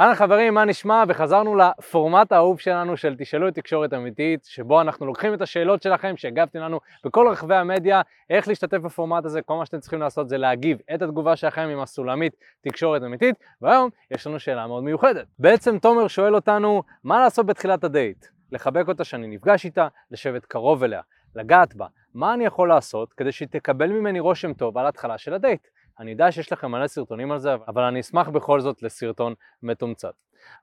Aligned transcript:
אהלן 0.00 0.14
חברים, 0.14 0.54
מה 0.54 0.64
נשמע? 0.64 1.04
וחזרנו 1.08 1.56
לפורמט 1.56 2.32
האהוב 2.32 2.60
שלנו 2.60 2.96
של 2.96 3.14
תשאלו 3.18 3.48
את 3.48 3.54
תקשורת 3.54 3.94
אמיתית, 3.94 4.44
שבו 4.44 4.80
אנחנו 4.80 5.06
לוקחים 5.06 5.34
את 5.34 5.42
השאלות 5.42 5.82
שלכם 5.82 6.16
שהגבתם 6.16 6.58
לנו 6.58 6.80
בכל 7.04 7.28
רחבי 7.28 7.54
המדיה, 7.54 8.02
איך 8.30 8.48
להשתתף 8.48 8.76
בפורמט 8.76 9.24
הזה, 9.24 9.42
כל 9.42 9.56
מה 9.56 9.66
שאתם 9.66 9.80
צריכים 9.80 10.00
לעשות 10.00 10.28
זה 10.28 10.38
להגיב 10.38 10.78
את 10.94 11.02
התגובה 11.02 11.36
שלכם 11.36 11.60
עם 11.60 11.80
הסולמית 11.80 12.36
תקשורת 12.60 13.02
אמיתית, 13.02 13.34
והיום 13.62 13.90
יש 14.10 14.26
לנו 14.26 14.40
שאלה 14.40 14.66
מאוד 14.66 14.84
מיוחדת. 14.84 15.26
בעצם 15.38 15.78
תומר 15.78 16.08
שואל 16.08 16.34
אותנו, 16.34 16.82
מה 17.04 17.20
לעשות 17.20 17.46
בתחילת 17.46 17.84
הדייט? 17.84 18.26
לחבק 18.52 18.88
אותה 18.88 19.04
שאני 19.04 19.26
נפגש 19.26 19.64
איתה, 19.64 19.88
לשבת 20.10 20.44
קרוב 20.44 20.82
אליה, 20.84 21.00
לגעת 21.34 21.74
בה. 21.74 21.86
מה 22.14 22.34
אני 22.34 22.44
יכול 22.44 22.68
לעשות 22.68 23.12
כדי 23.12 23.32
שהיא 23.32 23.48
תקבל 23.50 23.86
ממני 23.86 24.20
רושם 24.20 24.52
טוב 24.52 24.78
על 24.78 24.86
ההתחלה 24.86 25.18
של 25.18 25.34
הדייט? 25.34 25.68
אני 26.00 26.10
יודע 26.10 26.32
שיש 26.32 26.52
לכם 26.52 26.70
מלא 26.70 26.86
סרטונים 26.86 27.32
על 27.32 27.38
זה, 27.38 27.54
אבל 27.68 27.82
אני 27.82 28.00
אשמח 28.00 28.28
בכל 28.28 28.60
זאת 28.60 28.82
לסרטון 28.82 29.34
מתומצת. 29.62 30.12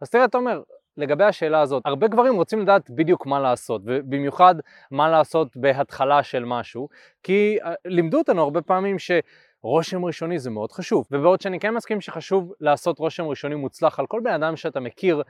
אז 0.01 0.09
תראה, 0.09 0.27
תומר, 0.27 0.61
לגבי 0.97 1.23
השאלה 1.23 1.61
הזאת, 1.61 1.83
הרבה 1.85 2.07
גברים 2.07 2.35
רוצים 2.35 2.59
לדעת 2.59 2.89
בדיוק 2.89 3.25
מה 3.25 3.39
לעשות, 3.39 3.81
ובמיוחד 3.85 4.55
מה 4.91 5.09
לעשות 5.09 5.57
בהתחלה 5.57 6.23
של 6.23 6.45
משהו, 6.45 6.89
כי 7.23 7.57
אה, 7.63 7.73
לימדו 7.85 8.17
אותנו 8.17 8.41
הרבה 8.41 8.61
פעמים 8.61 8.99
ש... 8.99 9.11
רושם 9.63 10.05
ראשוני 10.05 10.39
זה 10.39 10.49
מאוד 10.49 10.71
חשוב, 10.71 11.07
ובעוד 11.11 11.41
שאני 11.41 11.59
כן 11.59 11.73
מסכים 11.73 12.01
שחשוב 12.01 12.53
לעשות 12.59 12.99
רושם 12.99 13.25
ראשוני 13.25 13.55
מוצלח 13.55 13.99
על 13.99 14.07
כל 14.07 14.21
בן 14.23 14.33
אדם 14.33 14.55
שאתה 14.55 14.79
מכיר, 14.79 15.21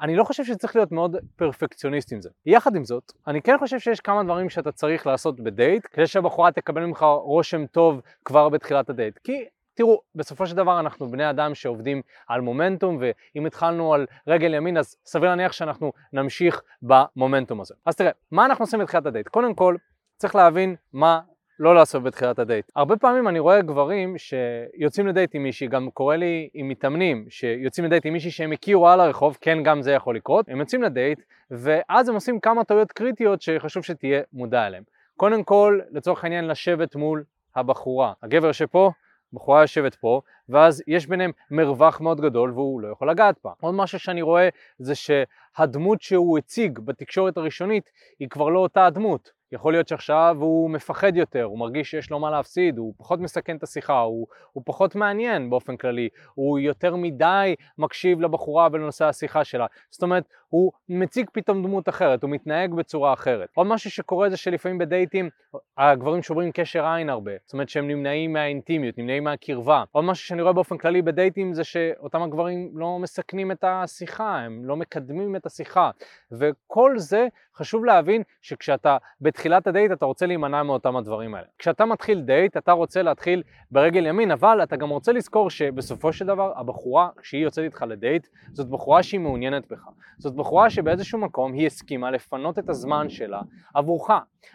אני 0.00 0.16
לא 0.16 0.24
חושב 0.24 0.44
שצריך 0.44 0.76
להיות 0.76 0.92
מאוד 0.92 1.16
פרפקציוניסט 1.36 2.12
עם 2.12 2.20
זה. 2.20 2.30
יחד 2.46 2.76
עם 2.76 2.84
זאת, 2.84 3.12
אני 3.26 3.42
כן 3.42 3.58
חושב 3.58 3.78
שיש 3.78 4.00
כמה 4.00 4.24
דברים 4.24 4.50
שאתה 4.50 4.72
צריך 4.72 5.06
לעשות 5.06 5.40
בדייט, 5.40 5.86
כדי 5.92 6.06
שהבחורה 6.06 6.52
תקבל 6.52 6.84
ממך 6.84 7.06
רושם 7.22 7.66
טוב 7.66 8.00
כבר 8.24 8.48
בתחילת 8.48 8.90
הדייט. 8.90 9.18
כי 9.18 9.44
תראו, 9.74 10.00
בסופו 10.14 10.46
של 10.46 10.56
דבר 10.56 10.80
אנחנו 10.80 11.10
בני 11.10 11.30
אדם 11.30 11.54
שעובדים 11.54 12.02
על 12.28 12.40
מומנטום, 12.40 12.98
ואם 13.00 13.46
התחלנו 13.46 13.94
על 13.94 14.06
רגל 14.26 14.54
ימין, 14.54 14.76
אז 14.76 14.96
סביר 15.06 15.28
להניח 15.28 15.52
שאנחנו 15.52 15.92
נמשיך 16.12 16.62
במומנטום 16.82 17.60
הזה. 17.60 17.74
אז 17.86 17.96
תראה, 17.96 18.10
מה 18.30 18.46
אנחנו 18.46 18.62
עושים 18.62 18.80
בתחילת 18.80 19.06
הדייט? 19.06 19.28
קודם 19.28 19.54
כל, 19.54 19.76
צריך 20.16 20.34
להבין 20.34 20.76
מה 20.92 21.20
לא 21.60 21.74
לעשות 21.74 22.02
בתחילת 22.02 22.38
הדייט. 22.38 22.70
הרבה 22.76 22.96
פעמים 22.96 23.28
אני 23.28 23.38
רואה 23.38 23.62
גברים 23.62 24.18
שיוצאים 24.18 25.06
לדייט 25.06 25.34
עם 25.34 25.42
מישהי, 25.42 25.66
גם 25.66 25.90
קורה 25.90 26.16
לי 26.16 26.48
עם 26.54 26.68
מתאמנים 26.68 27.26
שיוצאים 27.28 27.86
לדייט 27.86 28.06
עם 28.06 28.12
מישהי 28.12 28.30
שהם 28.30 28.52
הכירו 28.52 28.88
על 28.88 29.00
הרחוב, 29.00 29.38
כן 29.40 29.62
גם 29.62 29.82
זה 29.82 29.92
יכול 29.92 30.16
לקרות, 30.16 30.48
הם 30.48 30.60
יוצאים 30.60 30.82
לדייט 30.82 31.20
ואז 31.50 32.08
הם 32.08 32.14
עושים 32.14 32.40
כמה 32.40 32.64
טעויות 32.64 32.92
קריטיות 32.92 33.42
שחשוב 33.42 33.82
שתהיה 33.82 34.22
מודע 34.32 34.66
אליהן. 34.66 34.82
קודם 35.16 35.44
כל, 35.44 35.80
לצורך 35.90 36.24
העניין 36.24 36.46
לשבת 36.48 36.96
מול 36.96 37.24
הבחורה. 37.56 38.12
הגבר 38.22 38.46
יושב 38.46 38.66
פה, 38.66 38.90
בחורה 39.32 39.60
יושבת 39.60 39.94
פה, 39.94 40.20
ואז 40.48 40.82
יש 40.86 41.06
ביניהם 41.06 41.30
מרווח 41.50 42.00
מאוד 42.00 42.20
גדול 42.20 42.52
והוא 42.52 42.80
לא 42.80 42.88
יכול 42.88 43.10
לגעת 43.10 43.36
בה. 43.44 43.50
עוד 43.60 43.74
משהו 43.74 43.98
שאני 43.98 44.22
רואה 44.22 44.48
זה 44.78 44.94
שהדמות 44.94 46.02
שהוא 46.02 46.38
הציג 46.38 46.78
בתקשורת 46.78 47.36
הראשונית 47.36 47.90
היא 48.18 48.28
כבר 48.28 48.48
לא 48.48 48.58
אותה 48.58 48.86
הדמות. 48.86 49.35
יכול 49.52 49.72
להיות 49.72 49.88
שעכשיו 49.88 50.36
הוא 50.40 50.70
מפחד 50.70 51.16
יותר, 51.16 51.42
הוא 51.42 51.58
מרגיש 51.58 51.90
שיש 51.90 52.10
לו 52.10 52.18
מה 52.18 52.30
להפסיד, 52.30 52.78
הוא 52.78 52.94
פחות 52.96 53.20
מסכן 53.20 53.56
את 53.56 53.62
השיחה, 53.62 54.00
הוא, 54.00 54.26
הוא 54.52 54.62
פחות 54.66 54.94
מעניין 54.94 55.50
באופן 55.50 55.76
כללי, 55.76 56.08
הוא 56.34 56.58
יותר 56.58 56.96
מדי 56.96 57.54
מקשיב 57.78 58.20
לבחורה 58.20 58.68
ולנושא 58.72 59.04
השיחה 59.04 59.44
שלה. 59.44 59.66
זאת 59.90 60.02
אומרת, 60.02 60.24
הוא 60.48 60.72
מציג 60.88 61.30
פתאום 61.32 61.62
דמות 61.62 61.88
אחרת, 61.88 62.22
הוא 62.22 62.30
מתנהג 62.30 62.74
בצורה 62.74 63.12
אחרת. 63.12 63.48
עוד 63.54 63.66
משהו 63.66 63.90
שקורה 63.90 64.30
זה 64.30 64.36
שלפעמים 64.36 64.78
בדייטים 64.78 65.30
הגברים 65.78 66.22
שוברים 66.22 66.52
קשר 66.52 66.86
עין 66.86 67.10
הרבה, 67.10 67.32
זאת 67.44 67.52
אומרת 67.52 67.68
שהם 67.68 67.88
נמנעים 67.88 68.32
מהאינטימיות, 68.32 68.98
נמנעים 68.98 69.24
מהקרבה. 69.24 69.84
עוד 69.92 70.04
משהו 70.04 70.26
שאני 70.26 70.42
רואה 70.42 70.52
באופן 70.52 70.78
כללי 70.78 71.02
בדייטים 71.02 71.54
זה 71.54 71.64
שאותם 71.64 72.22
הגברים 72.22 72.70
לא 72.74 72.98
מסכנים 72.98 73.52
את 73.52 73.64
השיחה, 73.64 74.38
הם 74.38 74.64
לא 74.64 74.76
מקדמים 74.76 75.36
את 75.36 75.46
השיחה. 75.46 75.90
וכל 76.32 76.98
זה 76.98 77.26
חשוב 77.54 77.84
להבין 77.84 78.22
שכשאתה 78.42 78.96
בתחילת 79.36 79.66
הדייט 79.66 79.92
אתה 79.92 80.04
רוצה 80.04 80.26
להימנע 80.26 80.62
מאותם 80.62 80.96
הדברים 80.96 81.34
האלה. 81.34 81.46
כשאתה 81.58 81.84
מתחיל 81.84 82.20
דייט 82.20 82.56
אתה 82.56 82.72
רוצה 82.72 83.02
להתחיל 83.02 83.42
ברגל 83.70 84.06
ימין, 84.06 84.30
אבל 84.30 84.62
אתה 84.62 84.76
גם 84.76 84.88
רוצה 84.88 85.12
לזכור 85.12 85.50
שבסופו 85.50 86.12
של 86.12 86.26
דבר 86.26 86.52
הבחורה, 86.56 87.08
כשהיא 87.22 87.42
יוצאת 87.42 87.64
איתך 87.64 87.84
לדייט, 87.88 88.26
זאת 88.52 88.68
בחורה 88.68 89.02
שהיא 89.02 89.20
מעוניינת 89.20 89.72
בך. 89.72 89.88
זאת 90.18 90.34
בחורה 90.34 90.70
שבאיזשהו 90.70 91.18
מקום 91.18 91.52
היא 91.52 91.66
הסכימה 91.66 92.10
לפנות 92.10 92.58
את 92.58 92.68
הזמן 92.68 93.08
שלה 93.08 93.40
עבורך. 93.74 94.10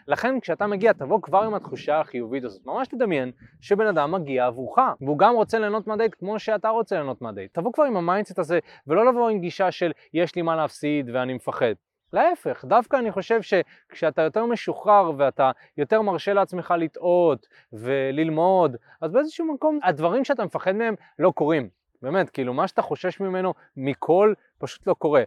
לכן 0.08 0.40
כשאתה 0.40 0.68
מגיע 0.68 0.94
תבוא 0.94 1.22
כבר 1.22 1.44
עם 1.44 1.54
התחושה 1.54 2.00
החיובית 2.00 2.44
הזאת. 2.44 2.66
ממש 2.66 2.88
תדמיין 2.88 3.32
שבן 3.62 3.88
אדם 3.88 4.12
מגיע 4.12 4.46
עבורך, 4.46 4.80
והוא 5.02 5.18
גם 5.18 5.36
רוצה 5.36 5.60
ליהנות 5.60 5.88
מהדייט 5.88 6.16
כמו 6.20 6.40
שאתה 6.40 6.70
רוצה 6.70 6.96
ליהנות 6.96 7.22
מהדייט. 7.22 7.54
תבוא 7.54 7.74
כבר 7.74 7.84
עם 7.84 7.98
ה 7.98 8.03
mindset 8.03 8.40
הזה, 8.40 8.60
ולא 8.88 9.06
לבוא 9.06 9.30
עם 9.30 9.40
גישה 9.40 9.72
של 9.72 9.92
יש 10.14 10.36
לי 10.36 10.42
מה 10.42 10.56
להפסיד 10.56 11.10
ואני 11.14 11.34
מפחד. 11.34 11.74
להפך, 12.14 12.66
דווקא 12.66 12.96
אני 12.96 13.12
חושב 13.12 13.40
שכשאתה 13.42 14.22
יותר 14.22 14.46
משוחרר 14.46 15.12
ואתה 15.18 15.52
יותר 15.78 16.02
מרשה 16.02 16.34
לעצמך 16.34 16.74
לטעות 16.78 17.48
וללמוד, 17.74 18.76
אז 19.02 19.12
באיזשהו 19.12 19.54
מקום 19.54 19.80
הדברים 19.84 20.24
שאתה 20.24 20.46
מפחד 20.46 20.76
מהם 20.76 20.96
לא 21.20 21.32
קורים. 21.32 21.70
באמת, 22.02 22.30
כאילו 22.30 22.54
מה 22.54 22.68
שאתה 22.68 22.82
חושש 22.82 23.20
ממנו 23.20 23.54
מכל 23.78 24.34
פשוט 24.58 24.88
לא 24.88 24.94
קורה. 24.94 25.24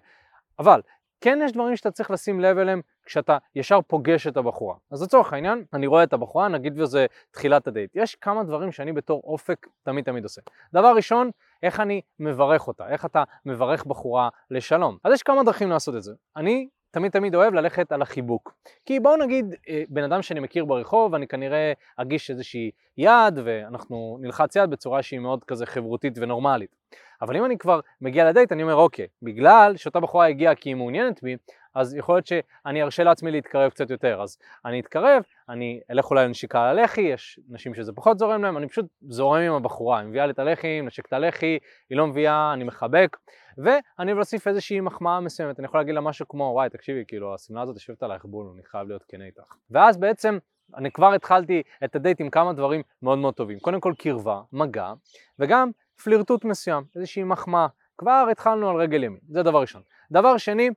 אבל 0.58 0.80
כן 1.24 1.38
יש 1.44 1.52
דברים 1.52 1.76
שאתה 1.76 1.90
צריך 1.90 2.10
לשים 2.10 2.40
לב 2.40 2.58
אליהם 2.58 2.80
כשאתה 3.04 3.38
ישר 3.54 3.80
פוגש 3.86 4.26
את 4.26 4.36
הבחורה. 4.36 4.74
אז 4.90 5.02
לצורך 5.02 5.32
העניין, 5.32 5.64
אני 5.72 5.86
רואה 5.86 6.02
את 6.02 6.12
הבחורה, 6.12 6.48
נגיד 6.48 6.80
וזה 6.80 7.06
תחילת 7.30 7.66
הדייט. 7.66 7.90
יש 7.94 8.14
כמה 8.14 8.44
דברים 8.44 8.72
שאני 8.72 8.92
בתור 8.92 9.22
אופק 9.24 9.66
תמיד 9.82 10.04
תמיד 10.04 10.24
עושה. 10.24 10.40
דבר 10.74 10.92
ראשון, 10.96 11.30
איך 11.62 11.80
אני 11.80 12.00
מברך 12.20 12.68
אותה, 12.68 12.88
איך 12.88 13.04
אתה 13.04 13.24
מברך 13.46 13.84
בחורה 13.84 14.28
לשלום. 14.50 14.98
אז 15.04 15.12
יש 15.12 15.22
כמה 15.22 15.44
דרכים 15.44 15.70
לעשות 15.70 15.96
את 15.96 16.02
זה. 16.02 16.12
אני 16.36 16.68
תמיד 16.90 17.12
תמיד 17.12 17.34
אוהב 17.34 17.54
ללכת 17.54 17.92
על 17.92 18.02
החיבוק. 18.02 18.54
כי 18.86 19.00
בואו 19.00 19.16
נגיד, 19.16 19.54
אה, 19.68 19.82
בן 19.88 20.04
אדם 20.04 20.22
שאני 20.22 20.40
מכיר 20.40 20.64
ברחוב, 20.64 21.14
אני 21.14 21.26
כנראה 21.26 21.72
אגיש 21.96 22.30
איזושהי 22.30 22.70
יד 22.96 23.38
ואנחנו 23.44 24.18
נלחץ 24.20 24.56
יד 24.56 24.70
בצורה 24.70 25.02
שהיא 25.02 25.20
מאוד 25.20 25.44
כזה 25.44 25.66
חברותית 25.66 26.18
ונורמלית. 26.18 26.76
אבל 27.22 27.36
אם 27.36 27.44
אני 27.44 27.58
כבר 27.58 27.80
מגיע 28.00 28.28
לדייט, 28.28 28.52
אני 28.52 28.62
אומר, 28.62 28.74
אוקיי, 28.74 29.06
בגלל 29.22 29.76
שאותה 29.76 30.00
בחורה 30.00 30.26
הגיעה 30.26 30.54
כי 30.54 30.68
היא 30.68 30.76
מעוניינת 30.76 31.22
בי, 31.22 31.36
אז 31.74 31.94
יכול 31.94 32.14
להיות 32.14 32.26
שאני 32.26 32.82
ארשה 32.82 33.04
לעצמי 33.04 33.30
להתקרב 33.30 33.70
קצת 33.70 33.90
יותר. 33.90 34.22
אז 34.22 34.38
אני 34.64 34.80
אתקרב, 34.80 35.22
אני 35.48 35.80
אלך 35.90 36.10
אולי 36.10 36.24
לנשיקה 36.24 36.62
על 36.62 36.78
הלחי, 36.78 37.00
יש 37.00 37.40
נשים 37.48 37.74
שזה 37.74 37.92
פחות 37.92 38.18
זורם 38.18 38.42
להם, 38.42 38.56
אני 38.56 38.68
פשוט 38.68 38.86
זורם 39.08 39.40
עם 39.40 39.52
הבחורה, 39.52 39.98
היא 39.98 40.08
מביאה 40.08 40.26
לי 40.26 40.32
את 40.32 40.38
הלחי, 40.38 40.80
נשק 40.80 41.06
את 41.06 41.12
הלחי, 41.12 41.58
היא 41.90 41.98
לא 41.98 42.06
מביאה, 42.06 42.52
אני 42.52 42.64
מחבק, 42.64 43.16
ואני 43.58 44.10
אוהב 44.10 44.16
להוסיף 44.16 44.48
איזושהי 44.48 44.80
מחמאה 44.80 45.20
מסוימת, 45.20 45.58
אני 45.58 45.66
יכול 45.66 45.80
להגיד 45.80 45.94
לה 45.94 46.00
משהו 46.00 46.28
כמו, 46.28 46.44
וואי, 46.44 46.68
תקשיבי, 46.70 47.04
כאילו, 47.08 47.34
השמלה 47.34 47.62
הזאת 47.62 47.74
יושבת 47.74 48.02
עלייך 48.02 48.24
בול, 48.24 48.46
אני 48.54 48.62
חייב 48.64 48.88
להיות 48.88 49.04
כן 49.08 49.22
איתך. 49.22 49.54
ואז 49.70 49.96
בעצם 49.96 50.38
אני 50.76 50.90
כבר 50.90 51.12
התחלתי 51.12 51.62
את 51.84 51.96
הדייט 51.96 52.20
עם 52.20 52.30
כמה 52.30 52.52
דברים 52.52 52.82
מאוד 53.02 53.18
מאוד 53.18 53.34
טובים. 53.34 53.58
קודם 53.58 53.80
כל 53.80 53.92
קרבה, 53.98 54.40
מגע, 54.52 54.92
וגם 55.38 55.70
פלירטוט 56.02 56.44
מסוים, 56.44 56.84
איזושהי 56.96 57.24
מחמאה. 57.24 57.66
כבר 57.98 58.26
התחלנו 58.30 58.70
על 58.70 58.76
רגל 58.76 59.04
ימין, 59.04 59.20
זה 59.28 59.42
דבר 59.42 59.60
ראשון. 59.60 59.82
דבר 60.10 60.36
שני, 60.36 60.70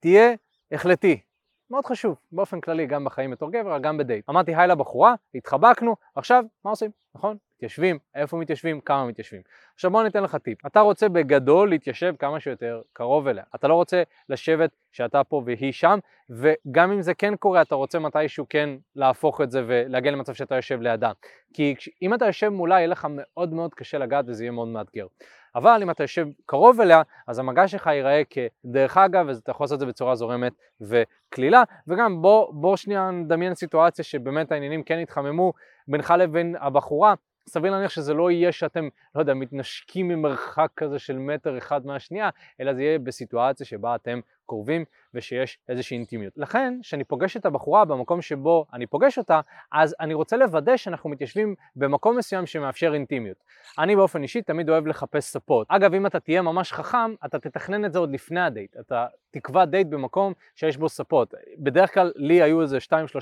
תהיה 0.00 0.34
החלטי. 0.72 1.20
מאוד 1.70 1.86
חשוב, 1.86 2.16
באופן 2.32 2.60
כללי, 2.60 2.86
גם 2.86 3.04
בחיים 3.04 3.30
בתור 3.30 3.50
גבר, 3.52 3.78
גם 3.78 3.98
בדייט. 3.98 4.30
אמרתי 4.30 4.54
היי 4.56 4.68
לבחורה, 4.68 5.14
התחבקנו, 5.34 5.96
עכשיו, 6.16 6.44
מה 6.64 6.70
עושים? 6.70 6.90
נכון? 7.14 7.36
מתיישבים, 7.60 7.98
איפה 8.14 8.36
מתיישבים, 8.36 8.80
כמה 8.80 9.06
מתיישבים. 9.06 9.42
עכשיו 9.74 9.90
בוא 9.90 10.02
ניתן 10.02 10.22
לך 10.22 10.36
טיפ. 10.36 10.66
אתה 10.66 10.80
רוצה 10.80 11.08
בגדול 11.08 11.68
להתיישב 11.68 12.14
כמה 12.18 12.40
שיותר 12.40 12.80
קרוב 12.92 13.28
אליה. 13.28 13.44
אתה 13.54 13.68
לא 13.68 13.74
רוצה 13.74 14.02
לשבת 14.28 14.70
שאתה 14.92 15.24
פה 15.24 15.42
והיא 15.46 15.72
שם, 15.72 15.98
וגם 16.30 16.92
אם 16.92 17.02
זה 17.02 17.14
כן 17.14 17.36
קורה, 17.36 17.62
אתה 17.62 17.74
רוצה 17.74 17.98
מתישהו 17.98 18.46
כן 18.48 18.70
להפוך 18.96 19.40
את 19.40 19.50
זה 19.50 19.62
ולהגיע 19.66 20.12
למצב 20.12 20.34
שאתה 20.34 20.54
יושב 20.54 20.80
לידה. 20.80 21.12
כי 21.54 21.74
אם 22.02 22.14
אתה 22.14 22.26
יושב 22.26 22.48
מולה, 22.48 22.74
יהיה 22.74 22.86
לך 22.86 23.06
מאוד 23.10 23.52
מאוד 23.52 23.74
קשה 23.74 23.98
לגעת 23.98 24.24
וזה 24.28 24.44
יהיה 24.44 24.52
מאוד 24.52 24.68
מאתגר. 24.68 25.06
אבל 25.54 25.80
אם 25.82 25.90
אתה 25.90 26.04
יושב 26.04 26.26
קרוב 26.46 26.80
אליה, 26.80 27.02
אז 27.26 27.38
המגע 27.38 27.68
שלך 27.68 27.86
ייראה 27.86 28.22
כדרך 28.30 28.96
אגב, 28.96 29.26
ואתה 29.28 29.50
יכול 29.50 29.64
לעשות 29.64 29.74
את 29.74 29.80
זה 29.80 29.86
בצורה 29.86 30.14
זורמת 30.14 30.52
וקלילה. 30.80 31.62
וגם 31.88 32.22
בוא, 32.22 32.52
בוא 32.54 32.76
שנייה 32.76 33.10
נדמיין 33.10 33.54
סיטואציה 33.54 34.04
שבאמת 34.04 34.52
העניינים 34.52 34.82
כן 34.82 34.98
יתחממו 34.98 35.52
בינך 35.88 36.14
לבין 36.18 36.56
הבחורה, 36.60 37.14
סביר 37.48 37.72
להניח 37.72 37.90
שזה 37.90 38.14
לא 38.14 38.30
יהיה 38.30 38.52
שאתם, 38.52 38.88
לא 39.14 39.20
יודע, 39.20 39.34
מתנשקים 39.34 40.08
ממרחק 40.08 40.70
כזה 40.76 40.98
של 40.98 41.18
מטר 41.18 41.58
אחד 41.58 41.86
מהשנייה, 41.86 42.30
אלא 42.60 42.74
זה 42.74 42.82
יהיה 42.82 42.98
בסיטואציה 42.98 43.66
שבה 43.66 43.94
אתם 43.94 44.20
קרובים 44.50 44.84
ושיש 45.14 45.58
איזושהי 45.68 45.96
אינטימיות. 45.96 46.32
לכן, 46.36 46.78
כשאני 46.82 47.04
פוגש 47.04 47.36
את 47.36 47.46
הבחורה 47.46 47.84
במקום 47.84 48.22
שבו 48.22 48.66
אני 48.72 48.86
פוגש 48.86 49.18
אותה, 49.18 49.40
אז 49.72 49.94
אני 50.00 50.14
רוצה 50.14 50.36
לוודא 50.36 50.76
שאנחנו 50.76 51.10
מתיישבים 51.10 51.54
במקום 51.76 52.18
מסוים 52.18 52.46
שמאפשר 52.46 52.94
אינטימיות. 52.94 53.36
אני 53.78 53.96
באופן 53.96 54.22
אישי 54.22 54.42
תמיד 54.42 54.70
אוהב 54.70 54.86
לחפש 54.86 55.24
ספות. 55.24 55.66
אגב, 55.70 55.94
אם 55.94 56.06
אתה 56.06 56.20
תהיה 56.20 56.42
ממש 56.42 56.72
חכם, 56.72 57.14
אתה 57.26 57.38
תתכנן 57.38 57.84
את 57.84 57.92
זה 57.92 57.98
עוד 57.98 58.10
לפני 58.12 58.40
הדייט. 58.40 58.76
אתה 58.80 59.06
תקבע 59.30 59.64
דייט 59.64 59.86
במקום 59.86 60.32
שיש 60.54 60.76
בו 60.76 60.88
ספות. 60.88 61.34
בדרך 61.58 61.94
כלל 61.94 62.12
לי 62.16 62.42
היו 62.42 62.62
איזה 62.62 62.78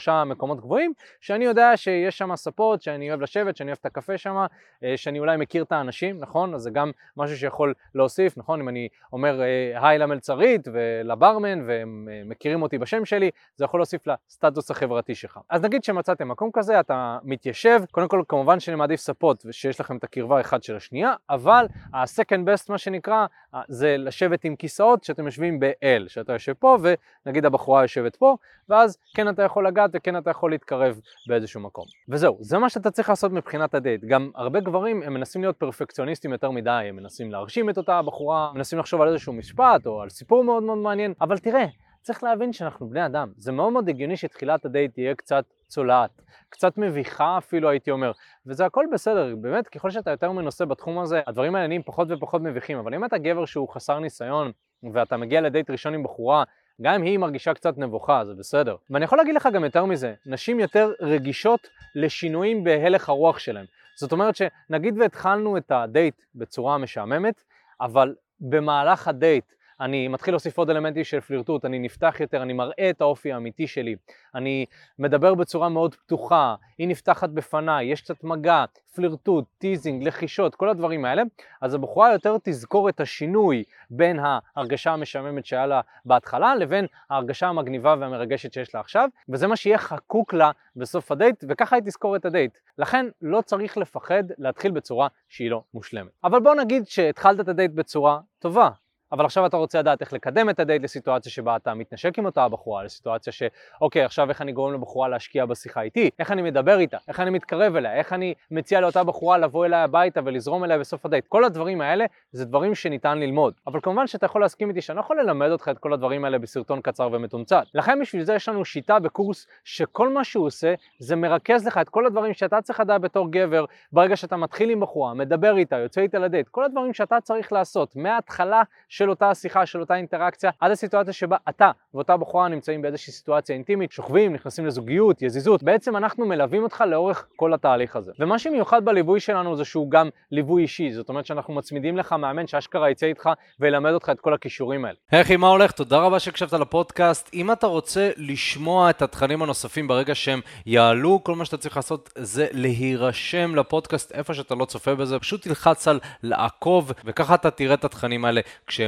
2-3 0.07 0.25
מקומות 0.27 0.61
גבוהים, 0.61 0.93
שאני 1.21 1.45
יודע 1.45 1.77
שיש 1.77 2.19
שם 2.19 2.37
ספות, 2.37 2.83
שאני 2.83 3.11
אוהב 3.11 3.21
לשבת, 3.21 3.57
שאני 3.57 3.71
אוהב 3.71 3.79
את 3.81 3.87
הקפה 3.87 4.19
שם, 4.19 4.47
אה, 4.85 4.97
שאני 4.97 5.19
אולי 5.19 5.37
מכיר 5.37 5.63
את 5.63 5.73
האנשים, 5.73 6.19
נכון? 6.21 6.55
אז 6.55 6.63
זה 6.63 6.71
גם 6.71 6.91
משהו 7.17 7.37
שיכול 7.37 7.75
להוסיף, 7.95 8.39
נכון? 8.39 8.61
אם 8.61 8.69
אני 8.69 8.89
אומר 9.13 9.41
אה, 9.43 9.89
היי 9.89 9.99
למלצרית 9.99 10.69
ולברמן 11.19 11.63
והם 11.67 12.09
אה, 12.11 12.23
מכירים 12.25 12.63
אותי 12.63 12.79
בשם 12.79 13.05
שלי, 13.05 13.31
זה 13.57 13.65
יכול 13.65 13.81
להוסיף 13.81 14.03
לסטטוס 14.07 14.71
החברתי 14.71 15.15
שלך. 15.15 15.41
אז 15.51 15.63
נגיד 15.63 15.85
שמצאתם 15.85 16.29
מקום 16.29 16.51
כזה, 16.53 16.81
אתה 16.81 17.19
מתיישב, 17.23 17.81
קודם 17.91 18.09
כל 18.09 18.23
כמובן 18.29 18.61
שאני 18.61 18.77
מעדיף 18.77 19.01
ספות 19.01 19.43
ושיש 19.47 19.81
לכם 19.81 19.97
את 19.97 20.05
הקרבה 20.05 20.41
אחד 20.41 20.63
של 20.63 20.77
השנייה, 20.77 21.15
אבל 21.31 21.67
ה-second 21.95 22.47
best 22.47 22.67
מה 22.69 22.79
שנקרא, 22.79 23.27
זה 23.69 23.97
לשבת 23.99 24.45
עם 24.45 24.57
כיסאות 24.57 25.05
שאתם 25.05 25.27
יושבים 25.27 25.61
ב-L, 25.61 26.09
שאתה 26.09 26.33
יושב 26.33 26.53
פה 26.53 26.79
ונגיד 27.27 27.45
הבחורה 27.45 27.83
יושבת 27.83 28.17
פה, 28.17 28.37
ואז 28.69 28.99
כן 29.15 29.29
אתה 29.29 29.43
יכול 29.43 29.67
לגעת 29.67 29.91
וכן 29.95 30.17
אתה 30.19 30.31
יכול 30.31 30.51
להתקרב 30.51 31.01
באיזשהו 31.27 31.61
מקום. 31.61 31.85
וזהו, 32.09 32.37
זה 32.41 32.59
מה 32.59 32.69
שאתה 32.69 32.91
צריך 32.91 33.09
לעשות 33.09 33.33
מבחינת 33.33 33.75
הדייט. 33.75 34.05
גם 34.05 34.31
הרבה 34.35 34.61
גברים 34.61 35.03
הם 35.03 35.15
מנסים 35.15 35.43
להיות 35.43 35.57
פרפקציוניסטים 35.57 36.33
יותר 36.33 36.51
מדי, 36.51 36.71
הם 36.71 36.97
מנסים 36.97 37.33
להרשים 37.33 37.71
את 37.71 37.79
אותה 37.79 37.99
הבחורה, 37.99 38.53
מנסים 38.55 38.79
לחשוב 38.79 39.01
על 39.01 39.09
איזשהו 39.09 39.33
משפט 39.33 39.87
או 39.87 40.03
על 40.03 40.09
סיפור 40.09 40.45
מאוד 40.45 40.63
מאוד 40.63 40.79
מעניין, 40.79 40.98
אבל 41.21 41.39
תראה, 41.39 41.67
צריך 42.03 42.25
להבין 42.25 42.53
שאנחנו 42.53 42.89
בני 42.89 43.07
אדם. 43.07 43.29
זה 43.37 43.53
מאוד 43.53 43.73
מאוד 43.73 43.89
הגיוני 43.89 44.17
שתחילת 44.17 44.65
הדייט 44.65 44.95
תהיה 44.95 45.15
קצת 45.15 45.45
צולעת, 45.67 46.23
קצת 46.49 46.79
מביכה 46.79 47.39
אפילו 47.39 47.69
הייתי 47.69 47.91
אומר, 47.91 48.13
וזה 48.47 48.67
הכל 48.67 48.85
בסדר, 48.93 49.37
באמת 49.37 49.69
ככל 49.69 49.91
שאתה 49.91 50.11
יותר 50.11 50.33
מנוסה 50.33 50.65
בתחום 50.65 50.99
הזה, 50.99 51.21
הדברים 51.27 51.55
האלה 51.55 51.67
נהיים 51.67 51.83
פחות 51.83 52.09
ופחות 52.11 52.43
מביכים, 52.43 52.79
אבל 52.79 52.95
אם 52.95 53.05
אתה 53.05 53.19
גבר 53.19 53.45
שהוא 53.45 53.69
חסר 53.69 53.99
ניסיון, 53.99 54.53
ואתה 54.93 55.17
מגיע 55.17 55.41
לדייט 55.41 55.71
ראשון 55.71 55.95
עם 55.95 56.03
בחורה, 56.03 56.45
גם 56.83 56.95
אם 56.95 57.03
היא 57.03 57.19
מרגישה 57.19 57.55
קצת 57.55 57.79
נבוכה, 57.79 58.25
זה 58.25 58.35
בסדר. 58.35 58.77
ואני 58.91 59.05
יכול 59.05 59.19
להגיד 59.19 59.35
לך 59.35 59.49
גם 59.55 59.65
יותר 59.65 59.85
מזה, 59.85 60.15
נשים 60.27 60.61
יותר 60.61 60.93
רגישות 61.01 61.69
לשינויים 61.95 62.65
בהלך 62.65 63.09
הרוח 63.09 63.39
שלהם. 63.39 63.67
זאת 63.97 64.13
אומרת 64.13 64.35
שנגיד 64.37 64.99
והתחלנו 64.99 65.57
את 65.57 65.71
הדייט 65.71 66.23
בצורה 66.35 66.79
משעממת, 66.79 67.45
אבל 67.81 68.15
במהלך 68.41 69.09
הדייט 69.09 69.45
אני 69.81 70.09
מתחיל 70.09 70.35
להוסיף 70.35 70.59
עוד 70.59 70.71
אלמנטים 70.71 71.05
של 71.05 71.21
פלירטוט, 71.21 71.65
אני 71.65 71.79
נפתח 71.79 72.17
יותר, 72.21 72.43
אני 72.43 72.53
מראה 72.53 72.91
את 72.91 73.01
האופי 73.01 73.33
האמיתי 73.33 73.67
שלי, 73.67 73.97
אני 74.35 74.67
מדבר 74.99 75.35
בצורה 75.35 75.69
מאוד 75.69 75.95
פתוחה, 75.95 76.55
היא 76.79 76.89
נפתחת 76.89 77.31
בפניי, 77.31 77.87
יש 77.87 78.01
קצת 78.01 78.25
מגע, 78.25 78.65
פלירטוט, 78.95 79.45
teasing, 79.59 80.07
לחישות, 80.07 80.55
כל 80.55 80.69
הדברים 80.69 81.05
האלה, 81.05 81.23
אז 81.61 81.75
הבחורה 81.75 82.13
יותר 82.13 82.37
תזכור 82.43 82.89
את 82.89 83.01
השינוי 83.01 83.65
בין 83.91 84.19
ההרגשה 84.23 84.93
המשעממת 84.93 85.47
שהיה 85.47 85.67
לה 85.67 85.81
בהתחלה 86.05 86.55
לבין 86.55 86.87
ההרגשה 87.11 87.47
המגניבה 87.47 87.95
והמרגשת 88.01 88.53
שיש 88.53 88.75
לה 88.75 88.81
עכשיו, 88.81 89.09
וזה 89.29 89.47
מה 89.47 89.57
שיהיה 89.57 89.79
חקוק 89.79 90.35
לה 90.35 90.51
בסוף 90.77 91.13
הדייט, 91.13 91.45
וככה 91.49 91.77
היא 91.77 91.83
תזכור 91.83 92.17
את 92.17 92.25
הדייט. 92.25 92.59
לכן 92.79 93.07
לא 93.23 93.41
צריך 93.41 93.77
לפחד 93.77 94.25
להתחיל 94.39 94.71
בצורה 94.71 95.09
שהיא 95.29 95.51
לא 95.51 95.63
מושלמת. 95.75 96.11
אבל 96.25 96.41
בוא 96.41 96.55
נגיד 96.55 96.87
שהתחלת 96.87 97.41
את 97.41 97.49
הדייט 97.49 97.71
בצורה 97.71 98.21
טובה, 98.39 98.71
אבל 99.13 99.25
עכשיו 99.25 99.47
אתה 99.47 99.57
רוצה 99.57 99.79
לדעת 99.79 100.01
איך 100.01 100.13
לקדם 100.13 100.51
את 100.51 100.61
הדייט 100.61 100.83
לסיטואציה 100.83 101.33
שבה 101.33 101.57
אתה 101.57 101.75
מתנשק 101.75 102.19
עם 102.19 102.27
אותה 102.27 102.45
הבחורה, 102.45 102.85
לסיטואציה 102.85 103.33
שאוקיי, 103.33 104.05
עכשיו 104.05 104.29
איך 104.29 104.43
אני 104.43 104.53
גורם 104.53 104.75
לבחורה 104.75 105.09
להשקיע 105.09 105.47
בשיחה 105.47 105.83
איתי, 105.83 106.11
איך 106.19 106.31
אני 106.31 106.43
מדבר 106.43 106.79
איתה, 106.79 106.97
איך 107.09 107.21
אני 107.21 107.31
מתקרב 107.31 107.77
אליה, 107.77 107.95
איך 107.95 108.13
אני 108.13 108.35
מציע 108.51 108.81
לאותה 108.81 109.05
בחורה 109.05 109.39
לבוא 109.39 109.67
אליי 109.67 109.81
הביתה 109.81 110.21
ולזרום 110.25 110.65
אליה 110.65 110.79
בסוף 110.79 111.07
הדייט. 111.07 111.27
כל 111.29 111.45
הדברים 111.45 111.81
האלה 111.81 112.05
זה 112.33 112.45
דברים 112.45 112.75
שניתן 112.75 113.19
ללמוד. 113.19 113.55
אבל 113.67 113.81
כמובן 113.83 114.07
שאתה 114.07 114.27
יכול 114.27 114.41
להסכים 114.41 114.69
איתי 114.69 114.81
שאני 114.81 114.97
לא 114.97 115.01
יכול 115.01 115.21
ללמד 115.21 115.51
אותך 115.51 115.69
את 115.69 115.79
כל 115.79 115.93
הדברים 115.93 116.25
האלה 116.25 116.39
בסרטון 116.39 116.81
קצר 116.81 117.09
ומתומצת. 117.13 117.65
לכן 117.75 117.99
בשביל 118.01 118.23
זה 118.23 118.35
יש 118.35 118.49
לנו 118.49 118.65
שיטה 118.65 118.99
בקורס 118.99 119.47
שכל 119.65 120.09
מה 120.09 120.25
שהוא 120.25 120.47
עושה 120.47 120.75
זה 120.99 121.17
מרכז 121.17 121.67
לך 121.67 121.79
את 121.79 121.89
כל 121.89 122.07
הדברים 122.07 122.35
שאתה 122.35 122.63
צריך 122.63 122.81
לדעת 122.81 123.01
בתור 123.01 123.31
גבר 123.31 123.65
ברגע 123.93 124.17
שאתה 124.17 124.37
מתחיל 124.37 124.71
עם 124.71 124.81
בחורה, 124.81 125.15
מדבר 125.15 125.57
איתה, 125.57 125.77
יוצא 125.77 126.01
איתה 126.01 126.19
לדייט, 126.19 126.49
כל 126.49 126.65
הדברים 126.65 126.95
שאתה 126.95 127.21
צריך 127.21 127.53
לעשות 127.53 127.97
מההתחלה 127.97 128.63
של 128.99 129.11
אותה 129.11 129.35
שיחה, 129.35 129.67
של 129.67 129.81
אותה 129.81 129.97
אינטראקציה, 129.97 130.51
עד 130.61 130.71
הסיטואציה 130.71 131.13
שבה 131.13 131.37
אתה 131.49 131.71
ואותה 131.95 132.17
בחורה 132.17 132.49
נמצאים 132.49 132.83
באיזושהי 132.83 133.13
סיטואציה 133.13 133.57
אינטימית, 133.57 133.93
שוכבים, 133.93 134.33
נכנסים 134.33 134.67
לזוגיות, 134.67 135.23
יזיזות, 135.23 135.63
בעצם 135.63 135.97
אנחנו 135.97 136.27
מלווים 136.27 136.63
אותך 136.63 136.85
לאורך 136.91 137.27
כל 137.37 137.55
התהליך 137.55 137.97
הזה. 137.97 138.13
ומה 138.19 138.39
שמיוחד 138.39 138.85
בליווי 138.85 139.21
שלנו 139.21 139.57
זה 139.57 139.65
שהוא 139.65 139.91
גם 139.91 140.09
ליווי 140.31 140.63
אישי, 140.63 140.93
זאת 140.93 141.09
אומרת 141.09 141.27
שאנחנו 141.27 141.55
מצמידים 141.55 141.97
לך 141.97 142.13
מאמן 142.13 142.47
שאשכרה 142.47 142.91
יצא 142.91 143.07
איתך 143.07 143.31
וילמד 143.61 143.93
אותך 143.93 144.11
את 144.11 144.21
כל 144.21 144.35
הכישורים 144.35 144.85
האלה. 144.85 144.97
היי 145.11 145.23
אחי, 145.23 145.37
מה 145.37 145.49
הולך? 145.49 145.73
תודה 145.73 145.99
רבה 145.99 146.19
שהקשבת 146.19 146.53
לפודקאסט. 146.53 147.31
אם 147.35 147.53
אתה 147.53 147.67
רוצה 147.67 148.11
לשמוע 148.17 148.91
את 148.91 149.03
התכנים 149.03 149.43
הנוספים 149.43 149.89
ברגע 149.89 150.15
שהם 150.15 150.41
יעלו, 150.67 151.21
כל 151.25 151.35
מה 151.35 151.45
שאתה 151.45 151.57
צריך 151.57 151.77
לעשות 151.77 152.11
זה 152.19 152.47
להירשם 152.53 153.55
לפודקאסט 153.55 154.13
איפה 154.13 154.35
שאתה 154.35 154.55
לא 154.55 154.65
צופה 154.65 154.95
בזה, 154.95 155.19
פשוט 155.19 155.43
תלחץ 155.43 155.89
על 155.89 156.01
לעקוב, 156.23 156.93
וככה 157.05 157.35
אתה 157.35 157.51
תראה 157.51 157.75
את 157.75 157.85
התכנים 157.85 158.25
האלה 158.25 158.41
כשהם 158.67 158.88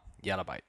Yellow 0.21 0.43
bite. 0.43 0.63